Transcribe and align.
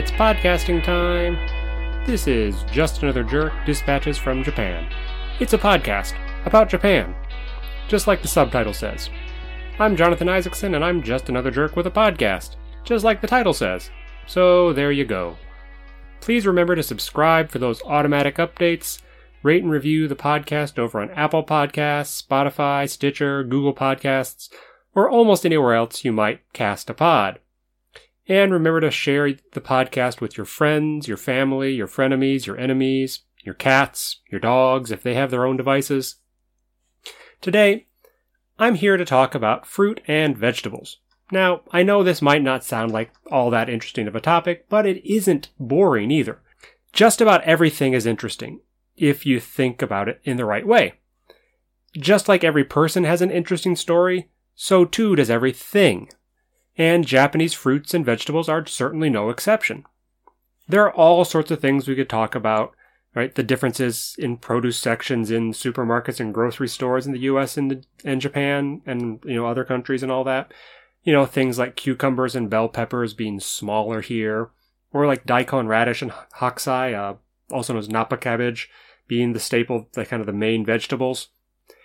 It's 0.00 0.10
podcasting 0.12 0.82
time. 0.82 1.36
This 2.06 2.26
is 2.26 2.62
Just 2.72 3.02
Another 3.02 3.22
Jerk 3.22 3.52
Dispatches 3.66 4.16
from 4.16 4.42
Japan. 4.42 4.90
It's 5.40 5.52
a 5.52 5.58
podcast 5.58 6.14
about 6.46 6.70
Japan, 6.70 7.14
just 7.86 8.06
like 8.06 8.22
the 8.22 8.26
subtitle 8.26 8.72
says. 8.72 9.10
I'm 9.78 9.98
Jonathan 9.98 10.30
Isaacson, 10.30 10.74
and 10.74 10.82
I'm 10.82 11.02
just 11.02 11.28
another 11.28 11.50
jerk 11.50 11.76
with 11.76 11.86
a 11.86 11.90
podcast, 11.90 12.56
just 12.82 13.04
like 13.04 13.20
the 13.20 13.26
title 13.26 13.52
says. 13.52 13.90
So 14.26 14.72
there 14.72 14.90
you 14.90 15.04
go. 15.04 15.36
Please 16.22 16.46
remember 16.46 16.74
to 16.76 16.82
subscribe 16.82 17.50
for 17.50 17.58
those 17.58 17.82
automatic 17.82 18.36
updates. 18.36 19.02
Rate 19.42 19.62
and 19.62 19.70
review 19.70 20.08
the 20.08 20.16
podcast 20.16 20.78
over 20.78 20.98
on 20.98 21.10
Apple 21.10 21.44
Podcasts, 21.44 22.26
Spotify, 22.26 22.88
Stitcher, 22.88 23.44
Google 23.44 23.74
Podcasts, 23.74 24.48
or 24.94 25.10
almost 25.10 25.44
anywhere 25.44 25.74
else 25.74 26.06
you 26.06 26.10
might 26.10 26.40
cast 26.54 26.88
a 26.88 26.94
pod. 26.94 27.38
And 28.30 28.52
remember 28.52 28.80
to 28.82 28.92
share 28.92 29.32
the 29.54 29.60
podcast 29.60 30.20
with 30.20 30.36
your 30.36 30.46
friends, 30.46 31.08
your 31.08 31.16
family, 31.16 31.72
your 31.74 31.88
frenemies, 31.88 32.46
your 32.46 32.56
enemies, 32.56 33.22
your 33.42 33.56
cats, 33.56 34.20
your 34.30 34.38
dogs, 34.38 34.92
if 34.92 35.02
they 35.02 35.14
have 35.14 35.32
their 35.32 35.44
own 35.44 35.56
devices. 35.56 36.14
Today, 37.40 37.88
I'm 38.56 38.76
here 38.76 38.96
to 38.96 39.04
talk 39.04 39.34
about 39.34 39.66
fruit 39.66 40.00
and 40.06 40.38
vegetables. 40.38 40.98
Now, 41.32 41.62
I 41.72 41.82
know 41.82 42.04
this 42.04 42.22
might 42.22 42.40
not 42.40 42.62
sound 42.62 42.92
like 42.92 43.10
all 43.32 43.50
that 43.50 43.68
interesting 43.68 44.06
of 44.06 44.14
a 44.14 44.20
topic, 44.20 44.68
but 44.68 44.86
it 44.86 45.04
isn't 45.04 45.48
boring 45.58 46.12
either. 46.12 46.40
Just 46.92 47.20
about 47.20 47.42
everything 47.42 47.94
is 47.94 48.06
interesting, 48.06 48.60
if 48.96 49.26
you 49.26 49.40
think 49.40 49.82
about 49.82 50.08
it 50.08 50.20
in 50.22 50.36
the 50.36 50.44
right 50.44 50.64
way. 50.64 51.00
Just 51.98 52.28
like 52.28 52.44
every 52.44 52.64
person 52.64 53.02
has 53.02 53.22
an 53.22 53.32
interesting 53.32 53.74
story, 53.74 54.30
so 54.54 54.84
too 54.84 55.16
does 55.16 55.30
everything. 55.30 56.10
And 56.76 57.06
Japanese 57.06 57.54
fruits 57.54 57.94
and 57.94 58.04
vegetables 58.04 58.48
are 58.48 58.64
certainly 58.66 59.10
no 59.10 59.30
exception. 59.30 59.84
There 60.68 60.84
are 60.84 60.94
all 60.94 61.24
sorts 61.24 61.50
of 61.50 61.60
things 61.60 61.88
we 61.88 61.96
could 61.96 62.08
talk 62.08 62.34
about, 62.34 62.74
right? 63.14 63.34
The 63.34 63.42
differences 63.42 64.14
in 64.18 64.36
produce 64.36 64.78
sections 64.78 65.30
in 65.30 65.52
supermarkets 65.52 66.20
and 66.20 66.32
grocery 66.32 66.68
stores 66.68 67.06
in 67.06 67.12
the 67.12 67.20
US 67.20 67.56
and, 67.56 67.70
the, 67.70 67.84
and 68.04 68.20
Japan 68.20 68.82
and, 68.86 69.20
you 69.24 69.34
know, 69.34 69.46
other 69.46 69.64
countries 69.64 70.02
and 70.02 70.12
all 70.12 70.24
that. 70.24 70.52
You 71.02 71.12
know, 71.12 71.26
things 71.26 71.58
like 71.58 71.76
cucumbers 71.76 72.36
and 72.36 72.50
bell 72.50 72.68
peppers 72.68 73.14
being 73.14 73.40
smaller 73.40 74.00
here, 74.00 74.50
or 74.92 75.06
like 75.06 75.24
daikon 75.24 75.66
radish 75.66 76.02
and 76.02 76.12
hakusai, 76.40 76.94
uh, 76.94 77.16
also 77.50 77.72
known 77.72 77.80
as 77.80 77.88
napa 77.88 78.16
cabbage, 78.16 78.68
being 79.08 79.32
the 79.32 79.40
staple, 79.40 79.88
the 79.94 80.04
kind 80.04 80.20
of 80.20 80.26
the 80.26 80.32
main 80.32 80.64
vegetables. 80.64 81.28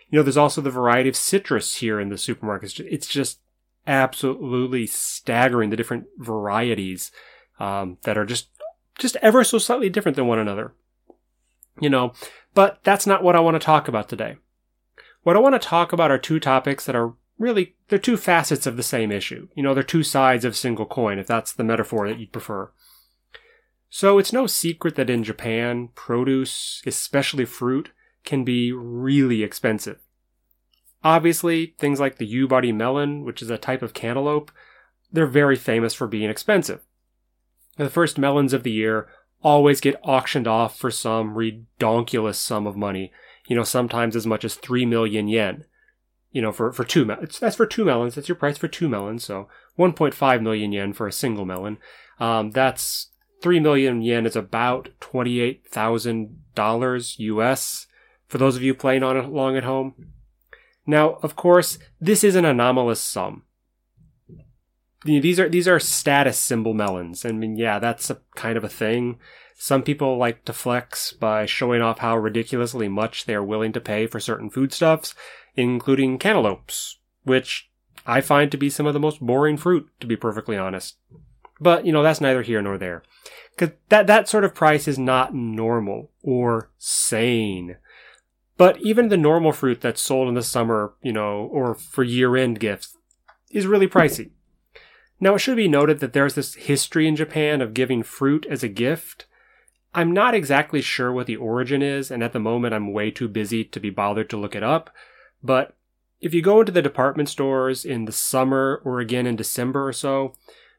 You 0.10 0.20
know, 0.20 0.24
there's 0.24 0.38
also 0.38 0.62
the 0.62 0.70
variety 0.70 1.10
of 1.10 1.16
citrus 1.16 1.76
here 1.76 2.00
in 2.00 2.10
the 2.10 2.16
supermarkets. 2.16 2.80
It's 2.80 3.08
just 3.08 3.40
absolutely 3.88 4.88
staggering 4.88 5.70
the 5.70 5.76
different 5.76 6.06
varieties 6.18 7.12
um, 7.60 7.98
that 8.04 8.18
are 8.18 8.26
just 8.26 8.50
just 8.98 9.18
ever 9.18 9.44
so 9.44 9.58
slightly 9.58 9.90
different 9.90 10.16
than 10.16 10.28
one 10.28 10.40
another. 10.40 10.74
You 11.80 11.90
know, 11.90 12.14
but 12.54 12.80
that's 12.84 13.06
not 13.06 13.24
what 13.24 13.36
I 13.36 13.42
want 13.42 13.56
to 13.56 13.66
talk 13.66 13.88
about 13.88 14.08
today. 14.08 14.38
What 15.24 15.36
I 15.36 15.40
want 15.40 15.60
to 15.62 15.68
talk 15.68 15.92
about 15.92 16.12
are 16.12 16.18
two 16.18 16.40
topics 16.40 16.86
that 16.86 16.96
are 16.96 17.14
really 17.38 17.76
they're 17.90 18.00
two 18.00 18.18
facets 18.18 18.66
of 18.66 18.78
the 18.78 18.84
same 18.84 19.12
issue. 19.12 19.50
You 19.56 19.64
know, 19.64 19.74
they're 19.74 19.84
two 19.84 20.04
sides 20.04 20.46
of 20.46 20.54
a 20.54 20.56
single 20.56 20.86
coin, 20.86 21.20
if 21.20 21.28
that's 21.28 21.52
the 21.52 21.64
metaphor 21.64 22.08
that 22.08 22.20
you'd 22.20 22.32
prefer. 22.32 22.72
So 23.90 24.18
it's 24.18 24.34
no 24.34 24.48
secret 24.48 24.96
that 24.96 25.10
in 25.10 25.24
Japan, 25.24 25.90
produce, 25.96 26.82
especially 26.86 27.46
fruit, 27.46 27.92
can 28.24 28.44
be 28.44 28.72
really 28.72 29.44
expensive. 29.44 30.00
Obviously, 31.06 31.76
things 31.78 32.00
like 32.00 32.18
the 32.18 32.28
Yubari 32.28 32.74
melon, 32.74 33.24
which 33.24 33.44
is 33.44 33.52
a 33.52 33.60
type 33.60 33.84
of 33.84 33.94
cantaloupe, 33.94 34.52
they're 35.12 35.28
very 35.28 35.56
famous 35.56 35.94
for 35.94 36.08
being 36.08 36.32
expensive. 36.32 36.82
The 37.78 37.92
first 37.92 38.18
melons 38.18 38.54
of 38.54 38.64
the 38.64 38.72
year 38.72 39.08
always 39.44 39.80
get 39.80 40.00
auctioned 40.02 40.48
off 40.48 40.76
for 40.76 40.90
some 40.90 41.36
redonkulous 41.36 42.38
sum 42.38 42.66
of 42.66 42.76
money, 42.76 43.12
you 43.48 43.56
know, 43.56 43.62
sometimes 43.62 44.16
as 44.16 44.26
much 44.26 44.44
as 44.44 44.56
3 44.56 44.88
million 44.88 45.28
yen. 45.28 45.66
You 46.32 46.42
know, 46.42 46.52
for, 46.52 46.72
for 46.72 46.84
two, 46.84 47.06
melons. 47.06 47.38
that's 47.38 47.56
for 47.56 47.68
two 47.68 47.86
melons. 47.86 48.16
That's 48.16 48.28
your 48.28 48.36
price 48.36 48.58
for 48.58 48.68
two 48.68 48.90
melons. 48.90 49.24
So 49.24 49.48
1.5 49.78 50.42
million 50.42 50.72
yen 50.72 50.92
for 50.92 51.06
a 51.06 51.12
single 51.12 51.46
melon. 51.46 51.78
Um, 52.20 52.50
that's 52.50 53.12
3 53.44 53.60
million 53.60 54.02
yen 54.02 54.26
is 54.26 54.36
about 54.36 54.90
$28,000 55.02 57.20
US 57.20 57.86
for 58.28 58.40
those 58.40 58.56
of 58.56 58.64
you 58.64 58.74
playing 58.74 59.04
on 59.04 59.18
along 59.18 59.56
at 59.56 59.66
home. 59.66 59.94
Now, 60.86 61.16
of 61.22 61.36
course, 61.36 61.80
this 62.00 62.24
is 62.24 62.36
an 62.36 62.46
anomalous 62.46 63.02
sum. 63.02 63.44
These 65.04 65.40
are 65.40 65.48
these 65.48 65.68
are 65.68 65.80
status 65.80 66.40
symbol 66.40 66.74
melons. 66.74 67.26
I 67.26 67.32
mean, 67.32 67.56
yeah, 67.56 67.78
that's 67.78 68.10
a 68.10 68.20
kind 68.36 68.58
of 68.58 68.64
a 68.64 68.70
thing. 68.70 69.20
Some 69.58 69.84
people 69.84 70.18
like 70.18 70.46
to 70.46 70.54
flex 70.54 71.14
by 71.14 71.46
showing 71.46 71.82
off 71.82 72.00
how 72.00 72.18
ridiculously 72.18 72.90
much 72.90 73.26
they 73.26 73.36
are 73.36 73.44
willing 73.44 73.72
to 73.74 73.80
pay 73.80 74.08
for 74.08 74.20
certain 74.20 74.50
foodstuffs, 74.50 75.16
including 75.56 76.18
cantaloupes, 76.18 77.00
which 77.24 77.70
I 78.06 78.22
find 78.22 78.52
to 78.52 78.58
be 78.58 78.70
some 78.70 78.86
of 78.86 78.94
the 78.94 79.00
most 79.00 79.22
boring 79.22 79.58
fruit, 79.58 79.90
to 80.00 80.08
be 80.08 80.16
perfectly 80.16 80.58
honest. 80.58 80.98
But, 81.60 81.86
you 81.86 81.94
know, 81.94 82.04
that's 82.04 82.22
neither 82.22 82.42
here 82.42 82.62
nor 82.62 82.78
there. 82.78 83.04
Cause 83.58 83.70
that, 83.90 84.08
that 84.08 84.28
sort 84.28 84.44
of 84.44 84.54
price 84.54 84.88
is 84.88 85.00
not 85.00 85.34
normal 85.34 86.12
or 86.22 86.70
sane. 86.78 87.78
But 88.58 88.80
even 88.82 89.10
the 89.10 89.18
normal 89.18 89.52
fruit 89.52 89.82
that's 89.82 90.02
sold 90.02 90.30
in 90.30 90.34
the 90.34 90.44
summer, 90.44 90.94
you 91.02 91.12
know, 91.12 91.50
or 91.52 91.76
for 91.76 92.04
year 92.04 92.38
end 92.38 92.60
gifts 92.60 92.98
is 93.52 93.68
really 93.68 93.88
pricey. 93.88 94.32
Now, 95.20 95.36
it 95.36 95.40
should 95.40 95.56
be 95.56 95.68
noted 95.68 96.00
that 96.00 96.14
there's 96.14 96.36
this 96.36 96.56
history 96.56 97.08
in 97.08 97.16
Japan 97.16 97.62
of 97.62 97.74
giving 97.74 98.04
fruit 98.04 98.46
as 98.50 98.64
a 98.64 98.70
gift. 98.70 99.26
I'm 99.94 100.12
not 100.12 100.36
exactly 100.36 100.82
sure 100.82 101.12
what 101.12 101.26
the 101.26 101.38
origin 101.38 101.82
is, 101.82 102.12
and 102.12 102.22
at 102.22 102.34
the 102.34 102.40
moment 102.40 102.74
I'm 102.74 102.92
way 102.92 103.12
too 103.12 103.30
busy 103.30 103.64
to 103.64 103.80
be 103.80 103.90
bothered 103.90 104.30
to 104.32 104.38
look 104.38 104.56
it 104.56 104.64
up. 104.64 104.90
But 105.42 105.76
if 106.20 106.34
you 106.34 106.42
go 106.42 106.60
into 106.60 106.72
the 106.72 106.82
department 106.82 107.30
stores 107.30 107.86
in 107.86 108.06
the 108.06 108.12
summer 108.12 108.82
or 108.84 109.00
again 109.00 109.26
in 109.26 109.36
December 109.36 109.88
or 109.88 109.94
so, 109.94 110.34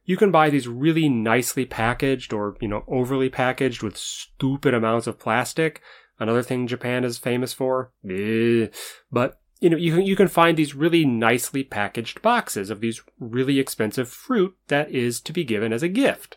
you 0.05 0.17
can 0.17 0.31
buy 0.31 0.51
these 0.51 0.69
really 0.69 1.09
nicely 1.09 1.65
packaged 1.65 2.33
or, 2.33 2.57
you 2.61 2.69
know, 2.69 2.85
overly 2.87 3.29
packaged 3.29 3.83
with 3.83 3.97
stupid 3.97 4.75
amounts 4.75 5.07
of 5.07 5.19
plastic 5.19 5.81
Another 6.19 6.43
thing 6.43 6.67
Japan 6.67 7.05
is 7.05 7.19
famous 7.19 7.53
for. 7.53 7.91
But 8.03 9.39
you 9.61 9.71
know, 9.71 9.77
you 9.77 9.95
can, 9.95 10.03
you 10.07 10.17
can 10.17 10.29
find 10.29 10.57
these 10.57 10.75
really 10.75 11.05
nicely 11.05 11.65
packaged 11.65 12.21
boxes 12.21 12.69
of 12.69 12.81
these 12.81 13.03
really 13.19 13.59
expensive 13.59 14.09
fruit 14.09 14.55
that 14.69 14.91
is 14.91 15.21
to 15.23 15.33
be 15.33 15.45
given 15.45 15.73
as 15.73 15.83
a 15.83 15.89
gift. 15.89 16.37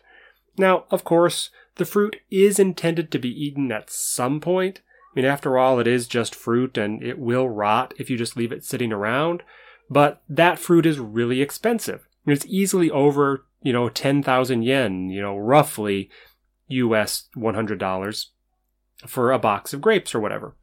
Now, 0.56 0.84
of 0.90 1.04
course, 1.04 1.50
the 1.76 1.84
fruit 1.84 2.16
is 2.30 2.58
intended 2.58 3.10
to 3.10 3.18
be 3.18 3.28
eaten 3.28 3.70
at 3.72 3.90
some 3.90 4.40
point. 4.40 4.80
I 5.12 5.20
mean, 5.20 5.24
after 5.24 5.58
all, 5.58 5.78
it 5.78 5.86
is 5.86 6.06
just 6.06 6.34
fruit 6.34 6.78
and 6.78 7.02
it 7.02 7.18
will 7.18 7.48
rot 7.48 7.94
if 7.98 8.08
you 8.08 8.16
just 8.16 8.36
leave 8.36 8.52
it 8.52 8.64
sitting 8.64 8.92
around. 8.92 9.42
But 9.88 10.22
that 10.28 10.58
fruit 10.58 10.86
is 10.86 10.98
really 10.98 11.42
expensive. 11.42 12.06
It's 12.26 12.46
easily 12.46 12.90
over, 12.90 13.44
you 13.62 13.72
know, 13.72 13.88
10,000 13.88 14.62
yen, 14.62 15.10
you 15.10 15.20
know, 15.20 15.36
roughly 15.36 16.10
US 16.68 17.28
$100 17.36 18.26
for 19.06 19.32
a 19.32 19.38
box 19.38 19.72
of 19.72 19.80
grapes 19.80 20.14
or 20.14 20.20
whatever. 20.20 20.54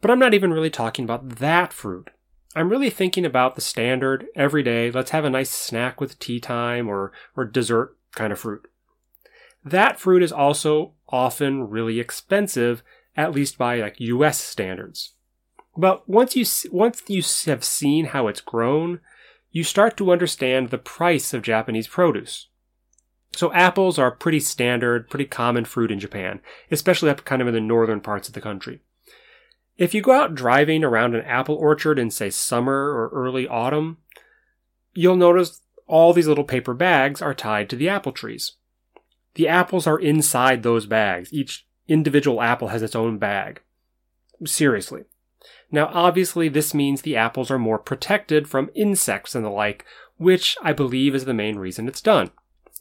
But 0.00 0.10
I'm 0.10 0.18
not 0.18 0.34
even 0.34 0.52
really 0.52 0.70
talking 0.70 1.04
about 1.04 1.36
that 1.36 1.72
fruit. 1.72 2.10
I'm 2.56 2.68
really 2.68 2.90
thinking 2.90 3.24
about 3.24 3.54
the 3.54 3.60
standard, 3.60 4.26
everyday, 4.34 4.90
let's 4.90 5.10
have 5.10 5.24
a 5.24 5.30
nice 5.30 5.50
snack 5.50 6.00
with 6.00 6.18
tea 6.18 6.40
time 6.40 6.88
or, 6.88 7.12
or 7.36 7.44
dessert 7.44 7.96
kind 8.12 8.32
of 8.32 8.40
fruit. 8.40 8.68
That 9.64 10.00
fruit 10.00 10.22
is 10.22 10.32
also 10.32 10.94
often 11.08 11.68
really 11.68 12.00
expensive, 12.00 12.82
at 13.16 13.32
least 13.32 13.58
by 13.58 13.80
like 13.80 14.00
US 14.00 14.40
standards. 14.40 15.12
But 15.76 16.08
once 16.08 16.34
you, 16.34 16.44
once 16.72 17.02
you 17.06 17.22
have 17.46 17.62
seen 17.62 18.06
how 18.06 18.26
it's 18.26 18.40
grown, 18.40 19.00
you 19.52 19.62
start 19.62 19.96
to 19.98 20.10
understand 20.10 20.70
the 20.70 20.78
price 20.78 21.32
of 21.32 21.42
Japanese 21.42 21.86
produce. 21.86 22.48
So 23.32 23.52
apples 23.52 23.98
are 23.98 24.10
pretty 24.10 24.40
standard, 24.40 25.08
pretty 25.08 25.24
common 25.24 25.64
fruit 25.64 25.90
in 25.90 26.00
Japan, 26.00 26.40
especially 26.70 27.10
up 27.10 27.24
kind 27.24 27.40
of 27.40 27.48
in 27.48 27.54
the 27.54 27.60
northern 27.60 28.00
parts 28.00 28.28
of 28.28 28.34
the 28.34 28.40
country. 28.40 28.80
If 29.78 29.94
you 29.94 30.02
go 30.02 30.12
out 30.12 30.34
driving 30.34 30.84
around 30.84 31.14
an 31.14 31.24
apple 31.24 31.54
orchard 31.54 31.98
in 31.98 32.10
say 32.10 32.30
summer 32.30 32.90
or 32.90 33.08
early 33.14 33.48
autumn, 33.48 33.98
you'll 34.92 35.16
notice 35.16 35.62
all 35.86 36.12
these 36.12 36.28
little 36.28 36.44
paper 36.44 36.74
bags 36.74 37.22
are 37.22 37.34
tied 37.34 37.70
to 37.70 37.76
the 37.76 37.88
apple 37.88 38.12
trees. 38.12 38.52
The 39.34 39.48
apples 39.48 39.86
are 39.86 39.98
inside 39.98 40.62
those 40.62 40.86
bags. 40.86 41.32
Each 41.32 41.66
individual 41.88 42.42
apple 42.42 42.68
has 42.68 42.82
its 42.82 42.94
own 42.94 43.18
bag. 43.18 43.62
Seriously. 44.44 45.04
Now, 45.70 45.90
obviously, 45.92 46.48
this 46.48 46.74
means 46.74 47.02
the 47.02 47.16
apples 47.16 47.50
are 47.50 47.58
more 47.58 47.78
protected 47.78 48.48
from 48.48 48.70
insects 48.74 49.34
and 49.34 49.44
the 49.44 49.50
like, 49.50 49.84
which 50.16 50.56
I 50.62 50.72
believe 50.72 51.14
is 51.14 51.24
the 51.24 51.34
main 51.34 51.58
reason 51.58 51.88
it's 51.88 52.00
done. 52.00 52.30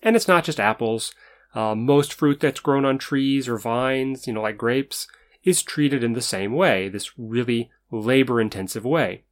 And 0.01 0.15
it's 0.15 0.27
not 0.27 0.43
just 0.43 0.59
apples. 0.59 1.13
Uh, 1.53 1.75
most 1.75 2.13
fruit 2.13 2.39
that's 2.39 2.59
grown 2.59 2.85
on 2.85 2.97
trees 2.97 3.47
or 3.47 3.57
vines, 3.57 4.27
you 4.27 4.33
know, 4.33 4.41
like 4.41 4.57
grapes, 4.57 5.07
is 5.43 5.63
treated 5.63 6.03
in 6.03 6.13
the 6.13 6.21
same 6.21 6.53
way, 6.53 6.89
this 6.89 7.17
really 7.17 7.71
labor 7.91 8.39
intensive 8.39 8.85
way. 8.85 9.23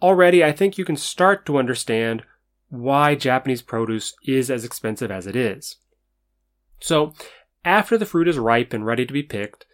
Already, 0.00 0.42
I 0.42 0.52
think 0.52 0.78
you 0.78 0.84
can 0.84 0.96
start 0.96 1.46
to 1.46 1.58
understand 1.58 2.22
why 2.68 3.14
Japanese 3.14 3.62
produce 3.62 4.14
is 4.24 4.50
as 4.50 4.64
expensive 4.64 5.10
as 5.10 5.26
it 5.26 5.36
is. 5.36 5.76
So, 6.80 7.14
after 7.64 7.96
the 7.96 8.06
fruit 8.06 8.28
is 8.28 8.38
ripe 8.38 8.72
and 8.72 8.84
ready 8.84 9.06
to 9.06 9.12
be 9.12 9.22
picked, 9.22 9.66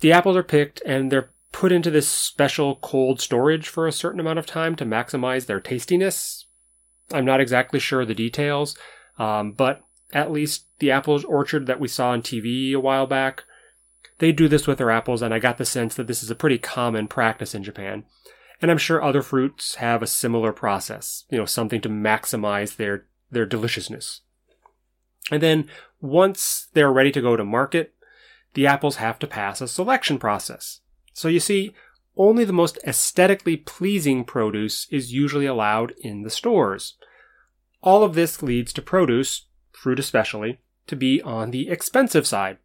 the 0.00 0.12
apples 0.12 0.36
are 0.36 0.42
picked 0.42 0.82
and 0.84 1.10
they're 1.10 1.30
put 1.52 1.72
into 1.72 1.90
this 1.90 2.08
special 2.08 2.76
cold 2.76 3.20
storage 3.20 3.68
for 3.68 3.86
a 3.86 3.92
certain 3.92 4.20
amount 4.20 4.38
of 4.38 4.46
time 4.46 4.76
to 4.76 4.84
maximize 4.84 5.46
their 5.46 5.60
tastiness. 5.60 6.46
I'm 7.12 7.24
not 7.24 7.40
exactly 7.40 7.80
sure 7.80 8.04
the 8.04 8.14
details, 8.14 8.76
um, 9.18 9.52
but 9.52 9.82
at 10.12 10.30
least 10.30 10.66
the 10.78 10.90
apple 10.90 11.20
orchard 11.26 11.66
that 11.66 11.80
we 11.80 11.88
saw 11.88 12.10
on 12.10 12.22
TV 12.22 12.72
a 12.72 12.80
while 12.80 13.06
back, 13.06 13.44
they 14.18 14.32
do 14.32 14.48
this 14.48 14.66
with 14.66 14.78
their 14.78 14.90
apples, 14.90 15.22
and 15.22 15.32
I 15.32 15.38
got 15.38 15.58
the 15.58 15.64
sense 15.64 15.94
that 15.94 16.06
this 16.06 16.22
is 16.22 16.30
a 16.30 16.34
pretty 16.34 16.58
common 16.58 17.08
practice 17.08 17.54
in 17.54 17.62
Japan. 17.62 18.04
And 18.60 18.70
I'm 18.70 18.78
sure 18.78 19.02
other 19.02 19.22
fruits 19.22 19.76
have 19.76 20.02
a 20.02 20.06
similar 20.06 20.52
process, 20.52 21.24
you 21.30 21.38
know, 21.38 21.44
something 21.44 21.80
to 21.82 21.88
maximize 21.88 22.76
their, 22.76 23.06
their 23.30 23.46
deliciousness. 23.46 24.22
And 25.30 25.42
then 25.42 25.68
once 26.00 26.68
they're 26.72 26.92
ready 26.92 27.12
to 27.12 27.20
go 27.20 27.36
to 27.36 27.44
market, 27.44 27.94
the 28.54 28.66
apples 28.66 28.96
have 28.96 29.18
to 29.20 29.26
pass 29.26 29.60
a 29.60 29.68
selection 29.68 30.18
process. 30.18 30.80
So 31.12 31.28
you 31.28 31.40
see, 31.40 31.74
only 32.18 32.44
the 32.44 32.52
most 32.52 32.78
aesthetically 32.84 33.56
pleasing 33.56 34.24
produce 34.24 34.86
is 34.90 35.12
usually 35.12 35.46
allowed 35.46 35.94
in 36.00 36.22
the 36.22 36.30
stores. 36.30 36.94
All 37.80 38.02
of 38.02 38.14
this 38.14 38.42
leads 38.42 38.72
to 38.74 38.82
produce, 38.82 39.46
fruit 39.72 40.00
especially, 40.00 40.58
to 40.88 40.96
be 40.96 41.22
on 41.22 41.52
the 41.52 41.68
expensive 41.68 42.26
side. 42.26 42.58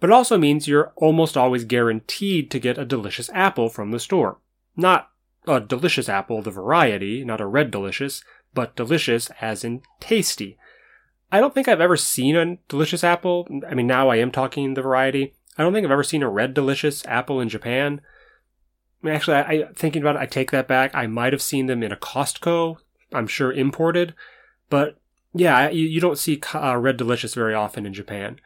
But 0.00 0.10
it 0.10 0.12
also 0.12 0.36
means 0.36 0.66
you're 0.66 0.92
almost 0.96 1.36
always 1.36 1.64
guaranteed 1.64 2.50
to 2.50 2.58
get 2.58 2.76
a 2.76 2.84
delicious 2.84 3.30
apple 3.32 3.68
from 3.68 3.92
the 3.92 4.00
store. 4.00 4.38
Not 4.76 5.08
a 5.46 5.60
delicious 5.60 6.08
apple, 6.08 6.42
the 6.42 6.50
variety, 6.50 7.24
not 7.24 7.40
a 7.40 7.46
red 7.46 7.70
delicious, 7.70 8.24
but 8.52 8.76
delicious 8.76 9.30
as 9.40 9.62
in 9.62 9.82
tasty. 10.00 10.58
I 11.30 11.40
don't 11.40 11.54
think 11.54 11.68
I've 11.68 11.80
ever 11.80 11.96
seen 11.96 12.36
a 12.36 12.56
delicious 12.68 13.04
apple. 13.04 13.48
I 13.68 13.74
mean, 13.74 13.86
now 13.86 14.08
I 14.08 14.16
am 14.16 14.30
talking 14.30 14.74
the 14.74 14.82
variety. 14.82 15.34
I 15.56 15.62
don't 15.62 15.72
think 15.72 15.84
I've 15.84 15.92
ever 15.92 16.02
seen 16.02 16.22
a 16.22 16.28
red 16.28 16.54
delicious 16.54 17.06
apple 17.06 17.40
in 17.40 17.48
Japan. 17.48 18.00
Mean, 19.04 19.14
actually, 19.14 19.36
I, 19.36 19.40
I 19.42 19.64
thinking 19.74 20.00
about 20.00 20.16
it, 20.16 20.20
I 20.20 20.26
take 20.26 20.50
that 20.50 20.66
back. 20.66 20.90
I 20.94 21.06
might 21.06 21.34
have 21.34 21.42
seen 21.42 21.66
them 21.66 21.82
in 21.82 21.92
a 21.92 21.96
Costco. 21.96 22.78
I'm 23.12 23.26
sure 23.26 23.52
imported, 23.52 24.14
but 24.70 24.98
yeah, 25.34 25.68
you, 25.68 25.86
you 25.86 26.00
don't 26.00 26.18
see 26.18 26.40
uh, 26.54 26.76
red 26.76 26.96
delicious 26.96 27.34
very 27.34 27.54
often 27.54 27.84
in 27.84 27.92
Japan. 27.92 28.40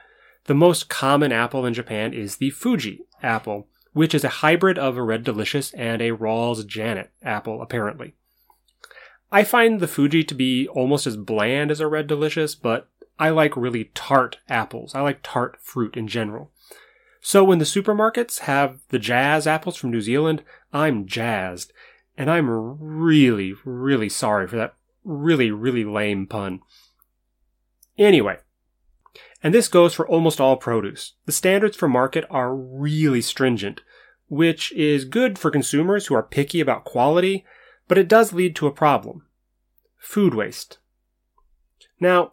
The 0.45 0.55
most 0.55 0.89
common 0.89 1.31
apple 1.31 1.65
in 1.65 1.75
Japan 1.75 2.13
is 2.13 2.37
the 2.37 2.51
Fuji 2.51 3.03
apple, 3.23 3.69
which 3.93 4.15
is 4.15 4.25
a 4.25 4.29
hybrid 4.29 4.79
of 4.79 4.97
a 4.97 5.03
red 5.03 5.23
delicious 5.23 5.73
and 5.75 6.03
a 6.03 6.11
Ralls 6.11 6.65
Janet 6.65 7.13
apple, 7.23 7.63
apparently. 7.63 8.15
I 9.31 9.45
find 9.45 9.79
the 9.79 9.89
Fuji 9.89 10.25
to 10.25 10.35
be 10.35 10.67
almost 10.69 11.07
as 11.07 11.17
bland 11.17 11.71
as 11.71 11.81
a 11.81 11.87
red 11.87 12.09
delicious, 12.09 12.57
but 12.57 12.89
I 13.19 13.29
like 13.29 13.57
really 13.57 13.91
tart 13.95 14.39
apples. 14.49 14.95
I 14.95 15.03
like 15.03 15.21
tart 15.23 15.59
fruit 15.61 15.97
in 15.97 16.09
general. 16.09 16.51
So 17.21 17.45
when 17.45 17.59
the 17.59 17.65
supermarkets 17.65 18.41
have 18.41 18.81
the 18.89 18.99
Jazz 18.99 19.47
apples 19.47 19.77
from 19.77 19.91
New 19.91 20.01
Zealand, 20.01 20.43
I'm 20.73 21.07
jazzed. 21.07 21.73
And 22.17 22.31
I'm 22.31 22.49
really, 22.51 23.55
really 23.65 24.09
sorry 24.09 24.47
for 24.49 24.57
that 24.57 24.75
really, 25.05 25.51
really 25.51 25.85
lame 25.85 26.27
pun. 26.27 26.61
Anyway, 27.97 28.39
and 29.43 29.55
this 29.55 29.69
goes 29.69 29.95
for 29.95 30.07
almost 30.07 30.41
all 30.41 30.57
produce. 30.57 31.15
The 31.27 31.33
standards 31.33 31.77
for 31.77 31.89
market 31.89 32.25
are 32.31 32.55
really 32.55 33.21
stringent, 33.21 33.81
which 34.29 34.73
is 34.73 35.05
good 35.05 35.39
for 35.39 35.51
consumers 35.51 36.07
who 36.07 36.15
are 36.15 36.23
picky 36.23 36.61
about 36.61 36.85
quality, 36.85 37.45
but 37.87 37.99
it 37.99 38.09
does 38.09 38.33
lead 38.33 38.55
to 38.57 38.67
a 38.67 38.73
problem. 38.73 39.27
Food 39.97 40.35
waste. 40.35 40.79
Now, 42.01 42.33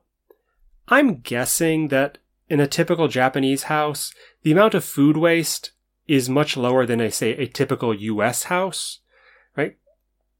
I'm 0.87 1.15
guessing 1.21 1.87
that 1.87 2.19
in 2.50 2.59
a 2.59 2.68
typical 2.68 3.07
Japanese 3.07 3.63
house, 3.63 4.13
the 4.44 4.51
amount 4.51 4.74
of 4.74 4.83
food 4.83 5.18
waste 5.18 5.71
is 6.07 6.30
much 6.30 6.56
lower 6.56 6.86
than, 6.86 7.01
a, 7.01 7.09
say, 7.12 7.31
a 7.31 7.47
typical 7.47 7.94
US 7.94 8.44
house, 8.44 9.00
right? 9.57 9.77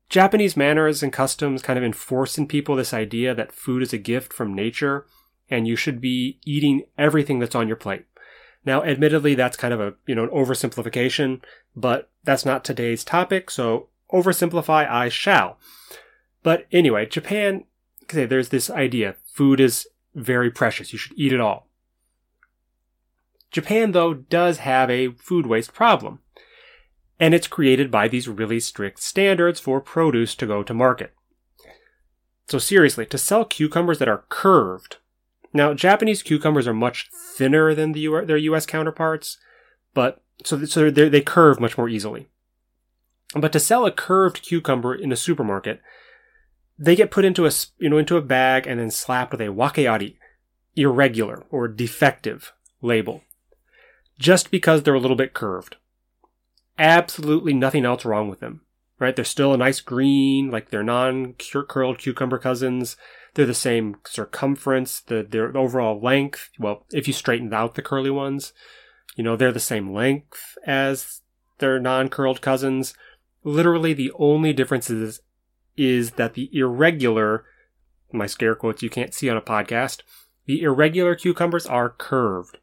Japanese 0.10 0.56
manners 0.56 1.02
and 1.02 1.12
customs 1.12 1.64
kind 1.64 1.78
of 1.78 1.84
enforce 1.84 2.38
in 2.38 2.48
people 2.48 2.76
this 2.76 2.94
idea 2.94 3.34
that 3.34 3.52
food 3.52 3.82
is 3.82 3.94
a 3.94 3.98
gift 3.98 4.32
from 4.32 4.54
nature 4.54 5.08
and 5.50 5.68
you 5.68 5.76
should 5.76 6.00
be 6.00 6.40
eating 6.46 6.84
everything 6.98 7.40
that's 7.40 7.56
on 7.56 7.68
your 7.68 7.78
plate. 7.78 8.06
Now, 8.66 8.84
admittedly, 8.84 9.36
that's 9.36 9.58
kind 9.58 9.74
of 9.74 9.80
a, 9.80 9.94
you 10.08 10.16
know, 10.16 10.24
an 10.24 10.30
oversimplification, 10.30 11.42
but 11.76 12.10
that's 12.24 12.46
not 12.46 12.64
today's 12.64 13.04
topic, 13.04 13.52
so 13.52 13.90
oversimplify 14.12 14.90
I 14.90 15.10
shall. 15.10 15.60
But 16.42 16.66
anyway, 16.72 17.06
Japan, 17.06 17.66
okay, 18.04 18.26
there's 18.26 18.50
this 18.50 18.70
idea 18.70 19.16
food 19.26 19.60
is 19.60 19.88
very 20.16 20.50
precious. 20.50 20.94
You 20.94 21.00
should 21.00 21.18
eat 21.18 21.34
it 21.34 21.40
all. 21.40 21.65
Japan, 23.56 23.94
though, 23.94 24.14
does 24.14 24.58
have 24.58 24.90
a 24.90 25.12
food 25.14 25.48
waste 25.48 25.74
problem. 25.74 26.20
And 27.22 27.34
it's 27.34 27.48
created 27.48 27.90
by 27.90 28.10
these 28.10 28.28
really 28.28 28.60
strict 28.60 29.02
standards 29.02 29.62
for 29.62 29.80
produce 29.80 30.36
to 30.36 30.46
go 30.46 30.62
to 30.62 30.74
market. 30.74 31.14
So 32.50 32.60
seriously, 32.60 33.06
to 33.06 33.18
sell 33.18 33.46
cucumbers 33.46 33.98
that 34.00 34.10
are 34.10 34.26
curved. 34.28 34.98
Now, 35.54 35.74
Japanese 35.74 36.22
cucumbers 36.22 36.68
are 36.68 36.74
much 36.74 37.10
thinner 37.38 37.74
than 37.74 37.94
the 37.94 38.02
U- 38.02 38.26
their 38.26 38.36
US 38.36 38.66
counterparts, 38.66 39.38
but 39.94 40.22
so, 40.44 40.66
so 40.66 40.92
they 40.92 41.22
curve 41.22 41.62
much 41.62 41.78
more 41.78 41.88
easily. 41.88 42.28
But 43.38 43.54
to 43.54 43.60
sell 43.62 43.86
a 43.86 43.92
curved 43.92 44.42
cucumber 44.42 44.94
in 44.94 45.14
a 45.14 45.16
supermarket, 45.16 45.82
they 46.78 46.98
get 46.98 47.10
put 47.10 47.24
into 47.24 47.48
a 47.48 47.52
you 47.78 47.90
know 47.90 48.00
into 48.00 48.18
a 48.18 48.22
bag 48.22 48.68
and 48.68 48.82
then 48.82 48.92
slapped 48.92 49.32
with 49.32 49.40
a 49.40 49.46
wakeari, 49.46 50.18
irregular 50.76 51.46
or 51.50 51.70
defective 51.70 52.52
label 52.82 53.22
just 54.18 54.52
because 54.52 54.84
they're 54.84 54.94
a 54.94 55.00
little 55.00 55.18
bit 55.18 55.34
curved. 55.34 55.78
Absolutely 56.78 57.54
nothing 57.54 57.86
else 57.86 58.06
wrong 58.06 58.30
with 58.30 58.40
them, 58.40 58.62
right? 59.00 59.16
They're 59.16 59.26
still 59.26 59.54
a 59.54 59.58
nice 59.58 59.80
green, 59.80 60.52
like 60.52 60.70
they're 60.70 60.84
non-curled 60.84 61.98
cucumber 61.98 62.38
cousins. 62.38 62.98
They're 63.34 63.46
the 63.46 63.54
same 63.54 63.98
circumference, 64.06 65.02
the, 65.02 65.26
their 65.30 65.56
overall 65.56 66.00
length. 66.00 66.50
Well, 66.58 66.86
if 66.92 67.08
you 67.08 67.14
straightened 67.14 67.54
out 67.54 67.76
the 67.76 67.82
curly 67.82 68.10
ones, 68.10 68.54
you 69.16 69.24
know, 69.24 69.36
they're 69.36 69.52
the 69.52 69.60
same 69.60 69.94
length 69.94 70.58
as 70.66 71.22
their 71.60 71.80
non-curled 71.80 72.42
cousins. 72.42 72.94
Literally 73.44 73.94
the 73.94 74.12
only 74.18 74.54
difference 74.54 74.90
is, 74.90 75.22
is 75.78 76.12
that 76.12 76.34
the 76.34 76.50
irregular, 76.54 77.46
my 78.12 78.26
scare 78.26 78.56
quotes 78.56 78.82
you 78.82 78.90
can't 78.90 79.14
see 79.14 79.30
on 79.30 79.38
a 79.38 79.42
podcast, 79.42 80.02
the 80.46 80.62
irregular 80.62 81.16
cucumbers 81.16 81.66
are 81.66 81.90
curved. 81.90 82.58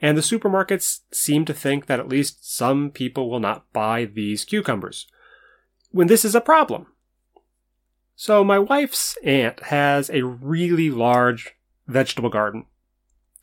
And 0.00 0.16
the 0.16 0.22
supermarkets 0.22 1.00
seem 1.12 1.44
to 1.44 1.54
think 1.54 1.86
that 1.86 2.00
at 2.00 2.08
least 2.08 2.54
some 2.54 2.90
people 2.90 3.30
will 3.30 3.40
not 3.40 3.72
buy 3.72 4.04
these 4.04 4.44
cucumbers. 4.44 5.06
When 5.90 6.06
this 6.06 6.24
is 6.24 6.34
a 6.34 6.40
problem. 6.40 6.86
So 8.16 8.44
my 8.44 8.58
wife's 8.58 9.16
aunt 9.24 9.64
has 9.64 10.10
a 10.10 10.22
really 10.22 10.90
large 10.90 11.56
vegetable 11.86 12.30
garden. 12.30 12.66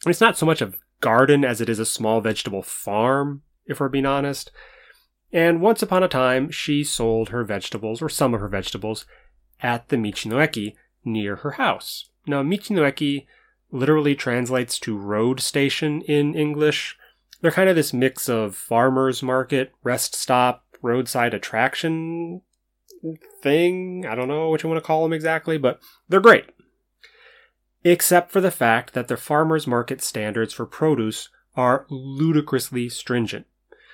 It's 0.05 0.21
not 0.21 0.37
so 0.37 0.45
much 0.45 0.61
a 0.61 0.73
garden 1.01 1.43
as 1.43 1.61
it 1.61 1.69
is 1.69 1.79
a 1.79 1.85
small 1.85 2.21
vegetable 2.21 2.61
farm, 2.61 3.41
if 3.65 3.79
we're 3.79 3.89
being 3.89 4.05
honest. 4.05 4.51
And 5.33 5.61
once 5.61 5.81
upon 5.81 6.03
a 6.03 6.07
time, 6.07 6.51
she 6.51 6.83
sold 6.83 7.29
her 7.29 7.43
vegetables, 7.43 8.01
or 8.01 8.09
some 8.09 8.33
of 8.33 8.39
her 8.39 8.47
vegetables, 8.47 9.05
at 9.61 9.89
the 9.89 9.97
Michinoeki 9.97 10.75
near 11.03 11.37
her 11.37 11.51
house. 11.51 12.09
Now, 12.25 12.43
Michinoeki 12.43 13.25
literally 13.71 14.15
translates 14.15 14.79
to 14.79 14.97
road 14.97 15.39
station 15.39 16.01
in 16.03 16.35
English. 16.35 16.97
They're 17.41 17.51
kind 17.51 17.69
of 17.69 17.75
this 17.75 17.93
mix 17.93 18.29
of 18.29 18.55
farmer's 18.55 19.21
market, 19.21 19.71
rest 19.83 20.15
stop, 20.15 20.63
roadside 20.81 21.33
attraction 21.33 22.41
thing. 23.41 24.05
I 24.07 24.15
don't 24.15 24.27
know 24.27 24.49
what 24.49 24.63
you 24.63 24.69
want 24.69 24.81
to 24.81 24.85
call 24.85 25.03
them 25.03 25.13
exactly, 25.13 25.57
but 25.57 25.79
they're 26.09 26.19
great. 26.19 26.45
Except 27.83 28.31
for 28.31 28.41
the 28.41 28.51
fact 28.51 28.93
that 28.93 29.07
their 29.07 29.17
farmer's 29.17 29.67
market 29.67 30.01
standards 30.01 30.53
for 30.53 30.65
produce 30.65 31.29
are 31.55 31.85
ludicrously 31.89 32.89
stringent. 32.89 33.45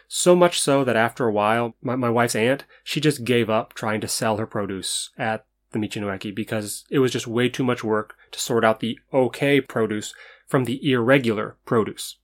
So 0.07 0.35
much 0.35 0.59
so 0.59 0.83
that 0.83 0.95
after 0.95 1.25
a 1.27 1.31
while, 1.31 1.75
my, 1.81 1.95
my 1.95 2.09
wife's 2.09 2.35
aunt, 2.35 2.65
she 2.83 2.99
just 2.99 3.23
gave 3.23 3.49
up 3.49 3.73
trying 3.73 4.01
to 4.01 4.07
sell 4.07 4.37
her 4.37 4.45
produce 4.45 5.09
at 5.17 5.45
the 5.71 5.79
Michinoeki 5.79 6.35
because 6.35 6.85
it 6.89 6.99
was 6.99 7.11
just 7.11 7.27
way 7.27 7.49
too 7.49 7.63
much 7.63 7.83
work 7.83 8.15
to 8.33 8.39
sort 8.39 8.65
out 8.65 8.81
the 8.81 8.99
okay 9.13 9.61
produce 9.61 10.13
from 10.47 10.65
the 10.65 10.91
irregular 10.91 11.57
produce. 11.65 12.17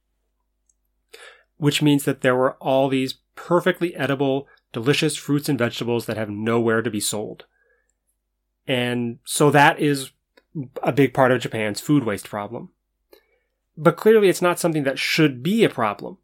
Which 1.57 1.81
means 1.81 2.03
that 2.05 2.21
there 2.21 2.35
were 2.35 2.53
all 2.55 2.89
these 2.89 3.15
perfectly 3.35 3.95
edible, 3.95 4.47
delicious 4.73 5.15
fruits 5.15 5.49
and 5.49 5.57
vegetables 5.57 6.05
that 6.05 6.17
have 6.17 6.29
nowhere 6.29 6.81
to 6.81 6.91
be 6.91 6.99
sold. 6.99 7.45
And 8.67 9.19
so 9.23 9.49
that 9.51 9.79
is 9.79 10.11
a 10.83 10.91
big 10.91 11.13
part 11.13 11.31
of 11.31 11.41
Japan's 11.41 11.81
food 11.81 12.03
waste 12.03 12.29
problem. 12.29 12.69
But 13.77 13.97
clearly 13.97 14.29
it's 14.29 14.41
not 14.41 14.59
something 14.59 14.83
that 14.83 14.99
should 14.99 15.41
be 15.41 15.63
a 15.63 15.69
problem. 15.69 16.17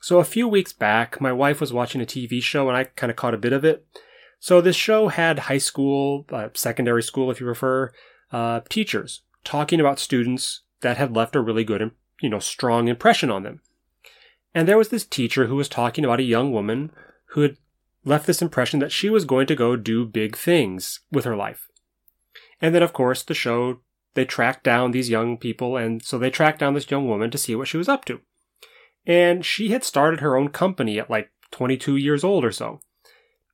So 0.00 0.18
a 0.18 0.24
few 0.24 0.46
weeks 0.46 0.72
back, 0.72 1.20
my 1.20 1.32
wife 1.32 1.60
was 1.60 1.72
watching 1.72 2.02
a 2.02 2.06
TV 2.06 2.42
show 2.42 2.68
and 2.68 2.76
I 2.76 2.84
kind 2.84 3.10
of 3.10 3.16
caught 3.16 3.34
a 3.34 3.38
bit 3.38 3.54
of 3.54 3.64
it 3.64 3.86
So 4.38 4.60
this 4.60 4.76
show 4.76 5.08
had 5.08 5.38
high 5.38 5.58
school, 5.58 6.26
uh, 6.30 6.50
secondary 6.52 7.02
school, 7.02 7.30
if 7.30 7.40
you 7.40 7.46
prefer, 7.46 7.90
uh, 8.34 8.60
teachers 8.68 9.22
talking 9.44 9.78
about 9.78 10.00
students 10.00 10.62
that 10.80 10.96
had 10.96 11.14
left 11.14 11.36
a 11.36 11.40
really 11.40 11.62
good, 11.62 11.92
you 12.20 12.28
know, 12.28 12.40
strong 12.40 12.88
impression 12.88 13.30
on 13.30 13.44
them. 13.44 13.60
And 14.52 14.66
there 14.66 14.76
was 14.76 14.88
this 14.88 15.04
teacher 15.04 15.46
who 15.46 15.54
was 15.54 15.68
talking 15.68 16.04
about 16.04 16.18
a 16.18 16.24
young 16.24 16.52
woman 16.52 16.90
who 17.26 17.42
had 17.42 17.56
left 18.04 18.26
this 18.26 18.42
impression 18.42 18.80
that 18.80 18.90
she 18.90 19.08
was 19.08 19.24
going 19.24 19.46
to 19.46 19.54
go 19.54 19.76
do 19.76 20.04
big 20.04 20.36
things 20.36 21.00
with 21.12 21.24
her 21.24 21.36
life. 21.36 21.68
And 22.60 22.74
then, 22.74 22.82
of 22.82 22.92
course, 22.92 23.22
the 23.22 23.34
show, 23.34 23.80
they 24.14 24.24
tracked 24.24 24.64
down 24.64 24.90
these 24.90 25.10
young 25.10 25.36
people, 25.36 25.76
and 25.76 26.02
so 26.02 26.18
they 26.18 26.30
tracked 26.30 26.58
down 26.58 26.74
this 26.74 26.90
young 26.90 27.06
woman 27.06 27.30
to 27.30 27.38
see 27.38 27.54
what 27.54 27.68
she 27.68 27.76
was 27.76 27.88
up 27.88 28.04
to. 28.06 28.20
And 29.06 29.44
she 29.44 29.68
had 29.68 29.84
started 29.84 30.18
her 30.20 30.36
own 30.36 30.48
company 30.48 30.98
at 30.98 31.10
like 31.10 31.30
22 31.52 31.96
years 31.96 32.24
old 32.24 32.44
or 32.44 32.52
so 32.52 32.80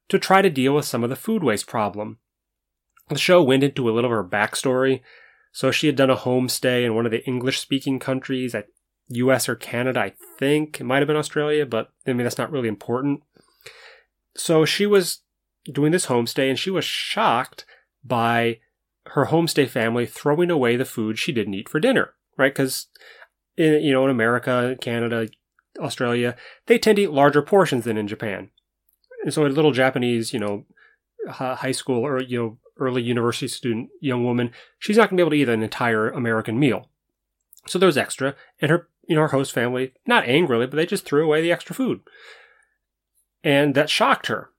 to 0.08 0.18
try 0.18 0.40
to 0.40 0.48
deal 0.48 0.74
with 0.74 0.86
some 0.86 1.04
of 1.04 1.10
the 1.10 1.16
food 1.16 1.44
waste 1.44 1.66
problem. 1.66 2.18
The 3.10 3.18
show 3.18 3.42
went 3.42 3.62
into 3.64 3.88
a 3.88 3.92
little 3.92 4.10
of 4.10 4.16
her 4.16 4.24
backstory. 4.24 5.02
So 5.52 5.70
she 5.70 5.88
had 5.88 5.96
done 5.96 6.10
a 6.10 6.16
homestay 6.16 6.84
in 6.84 6.94
one 6.94 7.06
of 7.06 7.12
the 7.12 7.24
English 7.26 7.58
speaking 7.58 7.98
countries 7.98 8.54
at 8.54 8.68
US 9.08 9.48
or 9.48 9.56
Canada, 9.56 10.00
I 10.00 10.12
think. 10.38 10.80
It 10.80 10.84
might 10.84 10.98
have 10.98 11.08
been 11.08 11.16
Australia, 11.16 11.66
but 11.66 11.90
I 12.06 12.12
mean, 12.12 12.24
that's 12.24 12.38
not 12.38 12.52
really 12.52 12.68
important. 12.68 13.22
So 14.36 14.64
she 14.64 14.86
was 14.86 15.22
doing 15.64 15.90
this 15.90 16.06
homestay 16.06 16.48
and 16.48 16.58
she 16.58 16.70
was 16.70 16.84
shocked 16.84 17.66
by 18.04 18.60
her 19.06 19.26
homestay 19.26 19.68
family 19.68 20.06
throwing 20.06 20.50
away 20.50 20.76
the 20.76 20.84
food 20.84 21.18
she 21.18 21.32
didn't 21.32 21.54
eat 21.54 21.68
for 21.68 21.80
dinner, 21.80 22.14
right? 22.36 22.54
Because, 22.54 22.86
you 23.56 23.92
know, 23.92 24.04
in 24.04 24.10
America, 24.10 24.76
Canada, 24.80 25.28
Australia, 25.80 26.36
they 26.66 26.78
tend 26.78 26.96
to 26.96 27.02
eat 27.02 27.10
larger 27.10 27.42
portions 27.42 27.84
than 27.84 27.96
in 27.96 28.06
Japan. 28.06 28.50
And 29.24 29.34
so 29.34 29.44
a 29.44 29.48
little 29.48 29.72
Japanese, 29.72 30.32
you 30.32 30.38
know, 30.38 30.64
high 31.28 31.72
school 31.72 32.06
or, 32.06 32.22
you 32.22 32.38
know, 32.38 32.58
early 32.80 33.02
university 33.02 33.48
student 33.48 33.90
young 34.00 34.24
woman, 34.24 34.50
she's 34.78 34.96
not 34.96 35.10
going 35.10 35.16
to 35.16 35.16
be 35.16 35.22
able 35.22 35.30
to 35.30 35.36
eat 35.36 35.54
an 35.54 35.62
entire 35.62 36.08
American 36.08 36.58
meal. 36.58 36.88
So 37.66 37.78
there's 37.78 37.98
extra, 37.98 38.34
and 38.60 38.70
her, 38.70 38.88
you 39.06 39.14
know, 39.14 39.22
her 39.22 39.28
host 39.28 39.52
family, 39.52 39.92
not 40.06 40.26
angrily, 40.26 40.66
but 40.66 40.76
they 40.76 40.86
just 40.86 41.04
threw 41.04 41.24
away 41.24 41.42
the 41.42 41.52
extra 41.52 41.74
food. 41.74 42.00
And 43.44 43.74
that 43.74 43.90
shocked 43.90 44.26
her. 44.28 44.50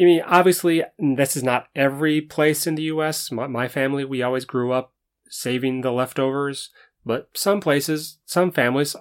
I 0.00 0.04
mean, 0.04 0.22
obviously, 0.26 0.82
this 0.98 1.36
is 1.36 1.42
not 1.42 1.68
every 1.74 2.20
place 2.20 2.66
in 2.66 2.76
the 2.76 2.84
U.S. 2.84 3.32
My, 3.32 3.46
my 3.46 3.68
family, 3.68 4.04
we 4.04 4.22
always 4.22 4.44
grew 4.44 4.72
up 4.72 4.92
saving 5.28 5.80
the 5.80 5.90
leftovers, 5.90 6.70
but 7.04 7.28
some 7.34 7.60
places, 7.60 8.18
some 8.24 8.52
families, 8.52 8.94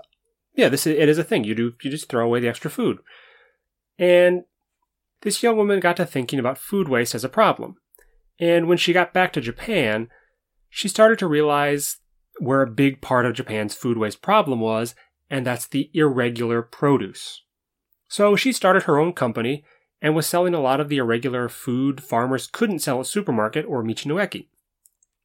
yeah, 0.56 0.70
this 0.70 0.88
is, 0.88 0.98
it 0.98 1.08
is 1.08 1.20
a 1.20 1.24
thing. 1.24 1.44
You 1.44 1.56
do, 1.56 1.74
you 1.84 1.91
just 1.91 2.10
throw 2.10 2.25
away 2.25 2.39
the 2.39 2.50
extra 2.50 2.72
food. 2.72 2.98
And 4.00 4.44
this 5.21 5.41
young 5.41 5.57
woman 5.57 5.79
got 5.79 5.97
to 5.97 6.05
thinking 6.05 6.39
about 6.39 6.57
food 6.57 6.88
waste 6.88 7.15
as 7.15 7.24
a 7.24 7.29
problem. 7.29 7.75
And 8.39 8.67
when 8.67 8.77
she 8.77 8.93
got 8.93 9.13
back 9.13 9.33
to 9.33 9.41
Japan, 9.41 10.09
she 10.69 10.88
started 10.88 11.17
to 11.19 11.27
realize 11.27 11.97
where 12.39 12.62
a 12.62 12.69
big 12.69 13.01
part 13.01 13.25
of 13.25 13.33
Japan's 13.33 13.74
food 13.74 13.97
waste 13.97 14.21
problem 14.21 14.59
was, 14.59 14.93
and 15.29 15.45
that's 15.45 15.67
the 15.67 15.89
irregular 15.93 16.62
produce. 16.62 17.43
So 18.07 18.36
she 18.36 18.51
started 18.51 18.83
her 18.83 19.00
own 19.00 19.13
company 19.13 19.65
and 20.01 20.15
was 20.15 20.27
selling 20.27 20.53
a 20.53 20.62
lot 20.62 20.79
of 20.79 20.89
the 20.89 20.97
irregular 20.97 21.50
food 21.50 22.03
farmers 22.03 22.47
couldn't 22.47 22.79
sell 22.79 23.00
at 23.00 23.07
supermarket 23.07 23.65
or 23.65 23.83
Michinoeki. 23.83 24.47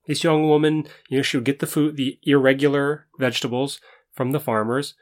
This 0.06 0.24
young 0.24 0.48
woman, 0.48 0.86
you 1.08 1.18
know, 1.18 1.22
she 1.22 1.36
would 1.36 1.44
get 1.44 1.60
the 1.60 1.66
food, 1.66 1.96
the 1.96 2.18
irregular 2.24 3.06
vegetables 3.18 3.80
from 4.12 4.32
the 4.32 4.40
farmers, 4.40 4.94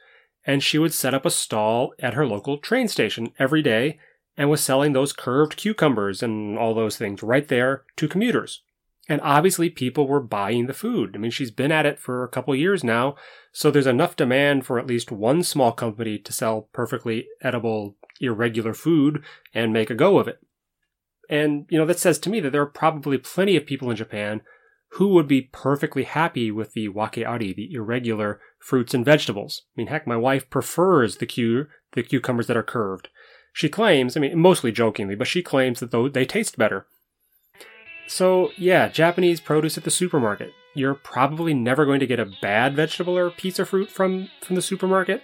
and 0.45 0.61
she 0.61 0.77
would 0.77 0.93
set 0.93 1.13
up 1.13 1.25
a 1.25 1.31
stall 1.31 1.93
at 1.99 2.13
her 2.13 2.27
local 2.27 2.57
train 2.57 2.87
station 2.87 3.31
every 3.39 3.61
day 3.61 3.97
and 4.37 4.49
was 4.49 4.61
selling 4.61 4.93
those 4.93 5.13
curved 5.13 5.57
cucumbers 5.57 6.23
and 6.23 6.57
all 6.57 6.73
those 6.73 6.97
things 6.97 7.21
right 7.21 7.47
there 7.47 7.83
to 7.97 8.07
commuters. 8.07 8.63
And 9.09 9.19
obviously, 9.21 9.69
people 9.69 10.07
were 10.07 10.21
buying 10.21 10.67
the 10.67 10.73
food. 10.73 11.11
I 11.15 11.17
mean, 11.17 11.31
she's 11.31 11.51
been 11.51 11.71
at 11.71 11.85
it 11.85 11.99
for 11.99 12.23
a 12.23 12.29
couple 12.29 12.55
years 12.55 12.83
now, 12.83 13.15
so 13.51 13.69
there's 13.69 13.87
enough 13.87 14.15
demand 14.15 14.65
for 14.65 14.79
at 14.79 14.87
least 14.87 15.11
one 15.11 15.43
small 15.43 15.71
company 15.71 16.17
to 16.19 16.31
sell 16.31 16.69
perfectly 16.71 17.27
edible, 17.41 17.97
irregular 18.21 18.73
food 18.73 19.23
and 19.53 19.73
make 19.73 19.89
a 19.89 19.95
go 19.95 20.17
of 20.17 20.27
it. 20.27 20.39
And, 21.29 21.65
you 21.69 21.77
know, 21.77 21.85
that 21.85 21.99
says 21.99 22.19
to 22.19 22.29
me 22.29 22.39
that 22.41 22.51
there 22.51 22.61
are 22.61 22.67
probably 22.67 23.17
plenty 23.17 23.55
of 23.55 23.65
people 23.65 23.89
in 23.89 23.97
Japan 23.97 24.41
who 24.95 25.07
would 25.09 25.27
be 25.27 25.49
perfectly 25.53 26.03
happy 26.03 26.51
with 26.51 26.73
the 26.73 26.89
wakeari, 26.89 27.55
the 27.55 27.73
irregular 27.73 28.39
fruits 28.59 28.93
and 28.93 29.05
vegetables. 29.05 29.63
I 29.69 29.73
mean, 29.77 29.87
heck, 29.87 30.05
my 30.05 30.17
wife 30.17 30.49
prefers 30.49 31.17
the 31.17 31.25
cu- 31.25 31.67
the 31.93 32.03
cucumbers 32.03 32.47
that 32.47 32.57
are 32.57 32.63
curved. 32.63 33.09
She 33.53 33.69
claims, 33.69 34.15
I 34.15 34.19
mean, 34.19 34.37
mostly 34.37 34.71
jokingly, 34.71 35.15
but 35.15 35.27
she 35.27 35.41
claims 35.41 35.79
that 35.79 36.11
they 36.13 36.25
taste 36.25 36.57
better. 36.57 36.85
So, 38.07 38.49
yeah, 38.57 38.87
Japanese 38.87 39.39
produce 39.39 39.77
at 39.77 39.83
the 39.83 39.91
supermarket. 39.91 40.51
You're 40.73 40.95
probably 40.95 41.53
never 41.53 41.85
going 41.85 41.99
to 41.99 42.07
get 42.07 42.19
a 42.19 42.31
bad 42.41 42.75
vegetable 42.75 43.17
or 43.17 43.29
piece 43.29 43.59
of 43.59 43.69
fruit 43.69 43.89
from, 43.89 44.29
from 44.41 44.55
the 44.55 44.61
supermarket, 44.61 45.21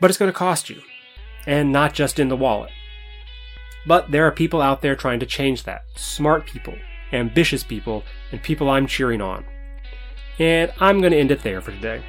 but 0.00 0.10
it's 0.10 0.18
going 0.18 0.32
to 0.32 0.36
cost 0.38 0.68
you. 0.68 0.80
And 1.46 1.72
not 1.72 1.92
just 1.92 2.18
in 2.18 2.28
the 2.28 2.36
wallet. 2.36 2.70
But 3.86 4.10
there 4.10 4.26
are 4.26 4.32
people 4.32 4.62
out 4.62 4.80
there 4.80 4.96
trying 4.96 5.20
to 5.20 5.26
change 5.26 5.64
that. 5.64 5.82
Smart 5.96 6.46
people, 6.46 6.74
ambitious 7.12 7.62
people, 7.62 8.02
and 8.32 8.42
people 8.42 8.70
I'm 8.70 8.86
cheering 8.86 9.20
on. 9.20 9.44
And 10.38 10.72
I'm 10.80 11.00
going 11.00 11.12
to 11.12 11.18
end 11.18 11.30
it 11.30 11.42
there 11.42 11.60
for 11.60 11.70
today. 11.70 12.02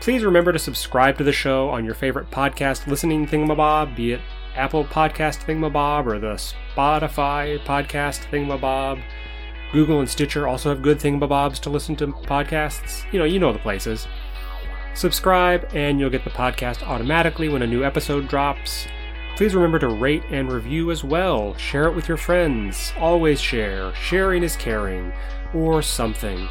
Please 0.00 0.22
remember 0.22 0.52
to 0.52 0.58
subscribe 0.58 1.16
to 1.18 1.24
the 1.24 1.32
show 1.32 1.70
on 1.70 1.84
your 1.84 1.94
favorite 1.94 2.30
podcast 2.30 2.86
listening 2.86 3.26
thingamabob, 3.26 3.96
be 3.96 4.12
it 4.12 4.20
Apple 4.54 4.84
Podcast 4.84 5.44
Thingamabob 5.44 6.06
or 6.06 6.18
the 6.18 6.34
Spotify 6.74 7.58
Podcast 7.64 8.28
Thingamabob. 8.30 9.02
Google 9.72 10.00
and 10.00 10.08
Stitcher 10.08 10.46
also 10.46 10.68
have 10.68 10.82
good 10.82 10.98
thingamabobs 10.98 11.58
to 11.60 11.70
listen 11.70 11.96
to 11.96 12.08
podcasts. 12.08 13.10
You 13.12 13.18
know, 13.18 13.24
you 13.24 13.38
know 13.38 13.52
the 13.52 13.58
places. 13.58 14.06
Subscribe, 14.94 15.68
and 15.72 15.98
you'll 15.98 16.10
get 16.10 16.24
the 16.24 16.30
podcast 16.30 16.82
automatically 16.86 17.48
when 17.48 17.62
a 17.62 17.66
new 17.66 17.82
episode 17.82 18.28
drops. 18.28 18.86
Please 19.36 19.54
remember 19.54 19.78
to 19.78 19.88
rate 19.88 20.24
and 20.30 20.52
review 20.52 20.90
as 20.90 21.02
well. 21.02 21.56
Share 21.56 21.84
it 21.84 21.94
with 21.94 22.06
your 22.06 22.18
friends. 22.18 22.92
Always 22.98 23.40
share. 23.40 23.94
Sharing 23.94 24.42
is 24.42 24.56
caring. 24.56 25.12
Or 25.54 25.80
something. 25.80 26.46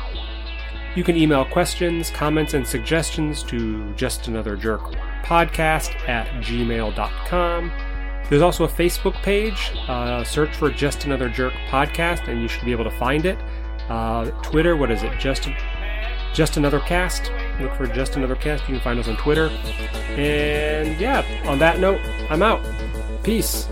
You 0.95 1.03
can 1.03 1.15
email 1.15 1.45
questions, 1.45 2.09
comments, 2.09 2.53
and 2.55 2.67
suggestions 2.67 3.43
to 3.43 3.93
just 3.93 4.27
another 4.27 4.57
jerk 4.57 4.81
podcast 5.23 5.95
at 6.09 6.27
gmail.com. 6.43 7.71
There's 8.29 8.41
also 8.41 8.63
a 8.63 8.67
Facebook 8.67 9.13
page. 9.23 9.71
Uh, 9.87 10.23
search 10.23 10.55
for 10.55 10.69
Just 10.69 11.05
Another 11.05 11.27
Jerk 11.29 11.53
podcast, 11.67 12.27
and 12.27 12.41
you 12.41 12.47
should 12.47 12.63
be 12.63 12.71
able 12.71 12.85
to 12.85 12.91
find 12.91 13.25
it. 13.25 13.37
Uh, 13.89 14.31
Twitter, 14.41 14.77
what 14.77 14.89
is 14.89 15.03
it? 15.03 15.17
Just 15.19 15.49
Just 16.33 16.55
Another 16.57 16.79
Cast. 16.79 17.31
Look 17.59 17.73
for 17.75 17.87
Just 17.87 18.15
Another 18.15 18.35
Cast. 18.35 18.63
You 18.69 18.75
can 18.75 18.83
find 18.83 18.99
us 18.99 19.07
on 19.09 19.17
Twitter. 19.17 19.47
And 20.17 20.99
yeah, 20.99 21.25
on 21.45 21.59
that 21.59 21.79
note, 21.79 21.99
I'm 22.29 22.41
out. 22.41 22.65
Peace. 23.23 23.67